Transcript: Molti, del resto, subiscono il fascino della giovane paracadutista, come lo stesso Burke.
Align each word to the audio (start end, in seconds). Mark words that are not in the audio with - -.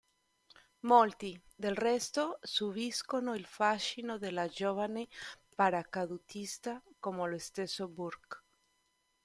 Molti, 0.79 1.39
del 1.55 1.75
resto, 1.75 2.39
subiscono 2.41 3.35
il 3.35 3.45
fascino 3.45 4.17
della 4.17 4.47
giovane 4.47 5.07
paracadutista, 5.55 6.81
come 6.97 7.29
lo 7.29 7.37
stesso 7.37 7.87
Burke. 7.87 8.39